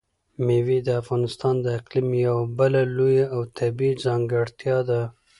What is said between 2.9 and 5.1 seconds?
لویه او طبیعي ځانګړتیا ده.